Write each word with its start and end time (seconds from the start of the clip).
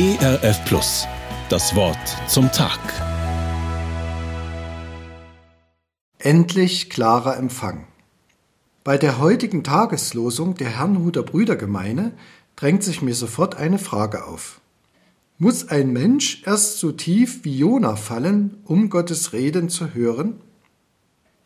ERF 0.00 0.64
Plus. 0.64 1.08
Das 1.48 1.74
Wort 1.74 1.98
zum 2.28 2.52
Tag. 2.52 2.78
Endlich 6.20 6.88
klarer 6.88 7.36
Empfang. 7.36 7.88
Bei 8.84 8.96
der 8.96 9.18
heutigen 9.18 9.64
Tageslosung 9.64 10.54
der 10.54 10.68
Herrnhuter 10.68 11.24
Brüdergemeine 11.24 12.12
drängt 12.54 12.84
sich 12.84 13.02
mir 13.02 13.16
sofort 13.16 13.56
eine 13.56 13.80
Frage 13.80 14.24
auf. 14.24 14.60
Muss 15.36 15.66
ein 15.66 15.92
Mensch 15.92 16.44
erst 16.46 16.78
so 16.78 16.92
tief 16.92 17.40
wie 17.42 17.58
Jona 17.58 17.96
fallen, 17.96 18.58
um 18.62 18.90
Gottes 18.90 19.32
Reden 19.32 19.68
zu 19.68 19.94
hören? 19.94 20.40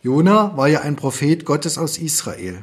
Jona 0.03 0.59
war 0.59 0.69
ja 0.69 0.83
ein 0.83 0.97
Prophet 0.97 1.47
Gottes 1.47 1.79
aus 1.79 1.97
Israel. 1.97 2.63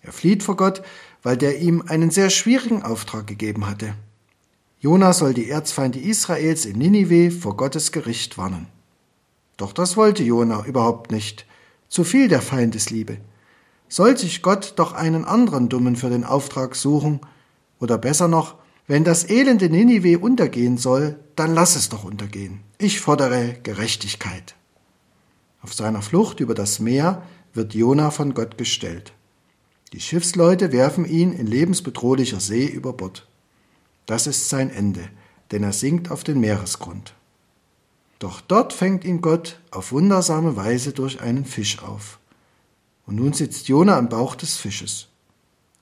Er 0.00 0.14
flieht 0.14 0.42
vor 0.42 0.56
Gott, 0.56 0.80
weil 1.22 1.36
der 1.36 1.58
ihm 1.60 1.82
einen 1.86 2.10
sehr 2.10 2.30
schwierigen 2.30 2.82
Auftrag 2.82 3.26
gegeben 3.26 3.66
hatte. 3.66 3.92
Jona 4.80 5.12
soll 5.12 5.34
die 5.34 5.50
Erzfeinde 5.50 5.98
Israels 5.98 6.64
in 6.64 6.78
Ninive 6.78 7.32
vor 7.32 7.56
Gottes 7.56 7.90
Gericht 7.90 8.38
warnen. 8.38 8.68
Doch 9.56 9.72
das 9.72 9.96
wollte 9.96 10.22
Jona 10.22 10.64
überhaupt 10.66 11.10
nicht. 11.10 11.46
Zu 11.88 12.04
viel 12.04 12.28
der 12.28 12.40
Feindesliebe. 12.40 13.18
Soll 13.88 14.16
sich 14.16 14.40
Gott 14.40 14.74
doch 14.76 14.92
einen 14.92 15.24
anderen 15.24 15.68
Dummen 15.68 15.96
für 15.96 16.10
den 16.10 16.22
Auftrag 16.22 16.76
suchen? 16.76 17.20
Oder 17.80 17.98
besser 17.98 18.28
noch, 18.28 18.54
wenn 18.86 19.02
das 19.02 19.28
elende 19.28 19.68
Ninive 19.68 20.20
untergehen 20.20 20.78
soll, 20.78 21.18
dann 21.34 21.54
lass 21.54 21.74
es 21.74 21.88
doch 21.88 22.04
untergehen. 22.04 22.60
Ich 22.78 23.00
fordere 23.00 23.56
Gerechtigkeit. 23.64 24.54
Auf 25.60 25.74
seiner 25.74 26.02
Flucht 26.02 26.38
über 26.38 26.54
das 26.54 26.78
Meer 26.78 27.22
wird 27.52 27.74
Jona 27.74 28.12
von 28.12 28.32
Gott 28.32 28.56
gestellt. 28.58 29.12
Die 29.92 30.00
Schiffsleute 30.00 30.70
werfen 30.70 31.04
ihn 31.04 31.32
in 31.32 31.48
lebensbedrohlicher 31.48 32.38
See 32.38 32.66
über 32.66 32.92
Bord. 32.92 33.26
Das 34.08 34.26
ist 34.26 34.48
sein 34.48 34.70
Ende, 34.70 35.06
denn 35.50 35.62
er 35.62 35.74
sinkt 35.74 36.10
auf 36.10 36.24
den 36.24 36.40
Meeresgrund. 36.40 37.12
Doch 38.18 38.40
dort 38.40 38.72
fängt 38.72 39.04
ihn 39.04 39.20
Gott 39.20 39.60
auf 39.70 39.92
wundersame 39.92 40.56
Weise 40.56 40.92
durch 40.94 41.20
einen 41.20 41.44
Fisch 41.44 41.82
auf. 41.82 42.18
Und 43.06 43.16
nun 43.16 43.34
sitzt 43.34 43.68
Jona 43.68 43.98
im 43.98 44.08
Bauch 44.08 44.34
des 44.34 44.56
Fisches. 44.56 45.08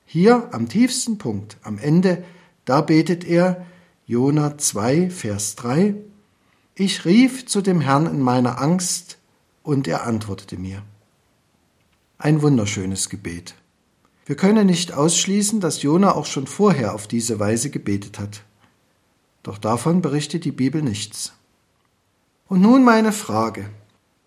Hier 0.07 0.49
am 0.53 0.69
tiefsten 0.69 1.19
Punkt, 1.19 1.57
am 1.63 1.79
Ende, 1.79 2.25
da 2.65 2.81
betet 2.81 3.23
er, 3.23 3.65
Jona 4.07 4.59
2, 4.59 5.09
Vers 5.09 5.55
3, 5.55 5.95
Ich 6.75 7.05
rief 7.05 7.47
zu 7.47 7.63
dem 7.63 7.81
Herrn 7.81 8.07
in 8.07 8.21
meiner 8.21 8.61
Angst, 8.61 9.19
und 9.63 9.87
er 9.87 10.05
antwortete 10.05 10.57
mir. 10.57 10.83
Ein 12.19 12.43
wunderschönes 12.43 13.09
Gebet. 13.09 13.55
Wir 14.27 14.35
können 14.35 14.67
nicht 14.67 14.93
ausschließen, 14.93 15.61
dass 15.61 15.83
Jona 15.83 16.17
auch 16.17 16.27
schon 16.27 16.49
vorher 16.49 16.95
auf 16.95 17.07
diese 17.07 17.39
Weise 17.39 17.71
gebetet 17.71 18.19
hat. 18.19 18.43
Doch 19.45 19.57
davon 19.57 20.03
berichtet 20.03 20.45
die 20.45 20.51
Bibel 20.51 20.83
nichts. 20.83 21.33
Und 22.49 22.61
nun 22.61 22.83
meine 22.83 23.13
Frage. 23.13 23.71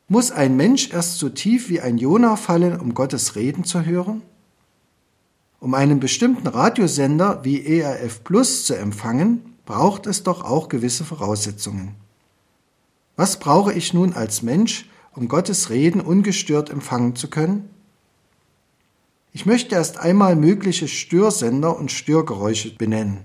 Muss 0.08 0.32
ein 0.32 0.56
Mensch 0.56 0.92
erst 0.92 1.20
so 1.20 1.28
tief 1.28 1.68
wie 1.68 1.82
ein 1.82 1.98
Jona 1.98 2.38
fallen, 2.38 2.80
um 2.80 2.94
Gottes 2.94 3.36
Reden 3.36 3.66
zu 3.66 3.84
hören? 3.84 4.22
Um 5.60 5.74
einen 5.74 6.00
bestimmten 6.00 6.48
Radiosender 6.48 7.44
wie 7.44 7.66
ERF 7.66 8.24
Plus 8.24 8.66
zu 8.66 8.78
empfangen, 8.78 9.58
braucht 9.66 10.08
es 10.08 10.24
doch 10.24 10.46
auch 10.46 10.70
gewisse 10.70 11.04
Voraussetzungen. 11.04 11.96
Was 13.18 13.38
brauche 13.38 13.74
ich 13.74 13.94
nun 13.94 14.14
als 14.14 14.44
Mensch, 14.44 14.90
um 15.14 15.28
Gottes 15.28 15.70
Reden 15.70 16.00
ungestört 16.00 16.70
empfangen 16.70 17.18
zu 17.18 17.30
können? 17.30 17.68
Ich 19.32 19.46
möchte 19.46 19.76
erst 19.76 20.00
einmal 20.00 20.36
mögliche 20.36 20.88
Störsender 20.88 21.78
und 21.78 21.92
Störgeräusche 21.92 22.76
benennen, 22.76 23.20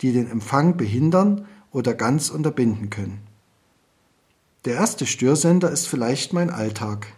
die 0.00 0.12
den 0.12 0.30
Empfang 0.30 0.76
behindern 0.76 1.46
oder 1.70 1.94
ganz 1.94 2.30
unterbinden 2.30 2.90
können. 2.90 3.20
Der 4.64 4.74
erste 4.74 5.06
Störsender 5.06 5.70
ist 5.70 5.88
vielleicht 5.88 6.32
mein 6.32 6.48
Alltag. 6.48 7.08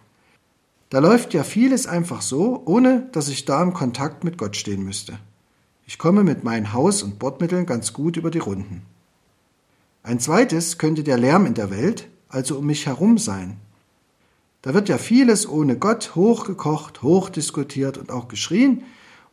Da 0.91 0.99
läuft 0.99 1.35
ja 1.35 1.45
vieles 1.45 1.87
einfach 1.87 2.23
so, 2.23 2.63
ohne 2.65 3.09
dass 3.13 3.29
ich 3.29 3.45
da 3.45 3.63
im 3.63 3.73
Kontakt 3.73 4.25
mit 4.25 4.39
Gott 4.39 4.57
stehen 4.57 4.83
müsste. 4.83 5.19
Ich 5.87 5.99
komme 5.99 6.25
mit 6.25 6.45
meinen 6.45 6.73
Haus- 6.73 7.03
und 7.03 7.19
Bordmitteln 7.19 7.67
ganz 7.67 7.93
gut 7.93 8.17
über 8.17 8.31
die 8.31 8.39
Runden. 8.39 8.83
Ein 10.03 10.21
zweites 10.21 10.79
könnte 10.79 11.03
der 11.03 11.19
Lärm 11.19 11.47
in 11.47 11.55
der 11.55 11.71
Welt, 11.71 12.09
also 12.29 12.59
um 12.59 12.67
mich 12.67 12.87
herum 12.87 13.19
sein, 13.19 13.59
da 14.65 14.73
wird 14.73 14.89
ja 14.89 14.97
vieles 14.97 15.47
ohne 15.47 15.77
Gott 15.77 16.15
hochgekocht, 16.15 17.03
hochdiskutiert 17.03 17.99
und 17.99 18.11
auch 18.11 18.29
geschrien 18.29 18.83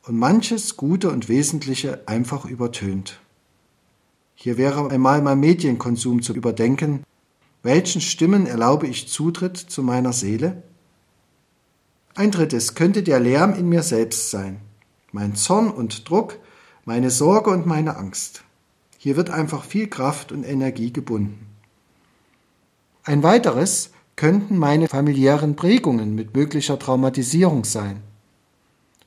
und 0.06 0.20
manches 0.20 0.76
Gute 0.76 1.10
und 1.10 1.30
Wesentliche 1.30 2.06
einfach 2.06 2.44
übertönt. 2.44 3.22
Hier 4.36 4.58
wäre 4.58 4.92
einmal 4.92 5.22
mein 5.22 5.40
Medienkonsum 5.40 6.22
zu 6.22 6.34
überdenken. 6.34 7.06
Welchen 7.64 8.02
Stimmen 8.02 8.46
erlaube 8.46 8.88
ich 8.88 9.08
Zutritt 9.08 9.56
zu 9.56 9.84
meiner 9.84 10.12
Seele? 10.12 10.64
Ein 12.14 12.32
drittes 12.32 12.76
könnte 12.76 13.02
der 13.02 13.22
Lärm 13.22 13.54
in 13.54 13.70
mir 13.70 13.84
selbst 13.84 14.32
sein. 14.32 14.60
Mein 15.14 15.36
Zorn 15.36 15.72
und 15.72 16.10
Druck, 16.10 16.40
meine 16.84 17.10
Sorge 17.10 17.52
und 17.52 17.66
meine 17.66 17.96
Angst. 17.96 18.44
Hier 18.98 19.16
wird 19.16 19.30
einfach 19.30 19.64
viel 19.64 19.88
Kraft 19.88 20.34
und 20.34 20.44
Energie 20.44 20.92
gebunden. 20.92 21.48
Ein 23.04 23.24
weiteres 23.24 23.92
könnten 24.22 24.60
meine 24.60 24.88
familiären 24.88 25.56
Prägungen 25.56 26.14
mit 26.14 26.36
möglicher 26.36 26.78
Traumatisierung 26.78 27.66
sein. 27.66 28.04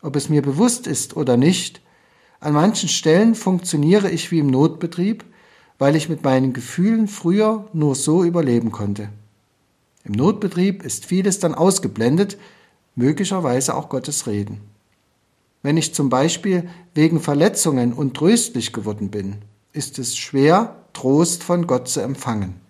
Ob 0.03 0.17
es 0.17 0.29
mir 0.29 0.43
bewusst 0.43 0.89
ist 0.89 1.17
oder 1.17 1.37
nicht, 1.37 1.81
an 2.41 2.53
manchen 2.53 2.89
Stellen 2.89 3.37
funktioniere 3.37 4.11
ich 4.11 4.33
wie 4.33 4.41
im 4.41 4.49
Notbetrieb, 4.49 5.25
weil 5.79 5.95
ich 5.95 6.09
mit 6.09 6.25
meinen 6.25 6.53
Gefühlen 6.53 7.07
früher 7.07 7.69
nur 7.73 7.95
so 7.95 8.25
überleben 8.25 8.73
konnte. 8.73 9.09
Im 10.03 10.15
Notbetrieb 10.15 10.83
ist 10.83 11.07
vieles 11.07 11.39
dann 11.39 11.55
ausgeblendet, 11.55 12.37
möglicherweise 12.97 13.77
auch 13.77 13.91
Gottes 13.91 14.27
Reden. 14.27 14.63
Wenn 15.63 15.77
ich 15.77 15.95
zum 15.95 16.09
Beispiel 16.09 16.69
wegen 16.93 17.21
Verletzungen 17.21 17.93
untröstlich 17.93 18.73
geworden 18.73 19.13
bin, 19.13 19.37
ist 19.73 20.01
es 20.01 20.17
schwer, 20.17 20.75
Trost 20.93 21.45
von 21.45 21.69
Gott 21.69 21.87
zu 21.87 22.01
empfangen. 22.01 22.64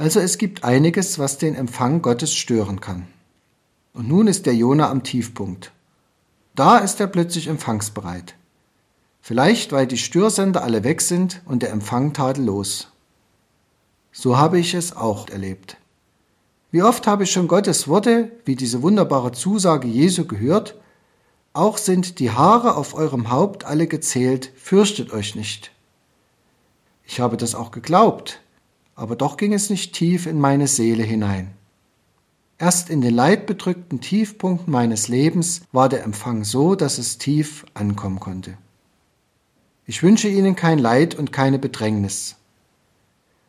Also 0.00 0.18
es 0.18 0.38
gibt 0.38 0.64
einiges, 0.64 1.18
was 1.18 1.36
den 1.36 1.54
Empfang 1.54 2.00
Gottes 2.00 2.34
stören 2.34 2.80
kann. 2.80 3.06
Und 3.92 4.08
nun 4.08 4.28
ist 4.28 4.46
der 4.46 4.54
Jona 4.54 4.88
am 4.88 5.02
Tiefpunkt. 5.02 5.72
Da 6.54 6.78
ist 6.78 7.00
er 7.00 7.06
plötzlich 7.06 7.48
empfangsbereit. 7.48 8.34
Vielleicht, 9.20 9.72
weil 9.72 9.86
die 9.86 9.98
Störsender 9.98 10.62
alle 10.62 10.84
weg 10.84 11.02
sind 11.02 11.42
und 11.44 11.62
der 11.62 11.70
Empfang 11.70 12.14
tadellos. 12.14 12.88
So 14.10 14.38
habe 14.38 14.58
ich 14.58 14.72
es 14.72 14.96
auch 14.96 15.28
erlebt. 15.28 15.76
Wie 16.70 16.82
oft 16.82 17.06
habe 17.06 17.24
ich 17.24 17.30
schon 17.30 17.46
Gottes 17.46 17.86
Worte, 17.86 18.32
wie 18.46 18.56
diese 18.56 18.80
wunderbare 18.80 19.32
Zusage 19.32 19.86
Jesu 19.86 20.24
gehört, 20.24 20.76
auch 21.52 21.76
sind 21.76 22.20
die 22.20 22.30
Haare 22.30 22.78
auf 22.78 22.94
eurem 22.94 23.30
Haupt 23.30 23.66
alle 23.66 23.86
gezählt, 23.86 24.50
fürchtet 24.56 25.12
euch 25.12 25.34
nicht. 25.34 25.72
Ich 27.04 27.20
habe 27.20 27.36
das 27.36 27.54
auch 27.54 27.70
geglaubt, 27.70 28.40
aber 29.00 29.16
doch 29.16 29.38
ging 29.38 29.54
es 29.54 29.70
nicht 29.70 29.94
tief 29.94 30.26
in 30.26 30.38
meine 30.38 30.66
Seele 30.66 31.02
hinein. 31.02 31.52
Erst 32.58 32.90
in 32.90 33.00
den 33.00 33.14
leidbedrückten 33.14 34.02
Tiefpunkten 34.02 34.70
meines 34.70 35.08
Lebens 35.08 35.62
war 35.72 35.88
der 35.88 36.04
Empfang 36.04 36.44
so, 36.44 36.74
dass 36.74 36.98
es 36.98 37.16
tief 37.16 37.64
ankommen 37.72 38.20
konnte. 38.20 38.58
Ich 39.86 40.02
wünsche 40.02 40.28
Ihnen 40.28 40.54
kein 40.54 40.78
Leid 40.78 41.14
und 41.14 41.32
keine 41.32 41.58
Bedrängnis. 41.58 42.36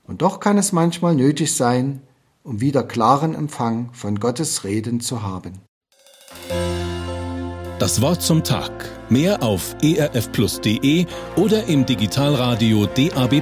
Und 0.07 0.21
doch 0.21 0.39
kann 0.39 0.57
es 0.57 0.71
manchmal 0.71 1.15
nötig 1.15 1.53
sein, 1.53 2.01
um 2.43 2.61
wieder 2.61 2.83
klaren 2.83 3.35
Empfang 3.35 3.89
von 3.91 4.21
Gottes 4.21 4.63
Reden 4.63 5.01
zu 5.01 5.21
haben. 5.21 5.59
Das 7.77 8.01
Wort 8.01 8.21
zum 8.21 8.45
Tag. 8.45 8.71
Mehr 9.09 9.43
auf 9.43 9.75
erfplus.de 9.83 11.07
oder 11.35 11.65
im 11.65 11.85
Digitalradio 11.85 12.85
DAB+ 12.85 13.41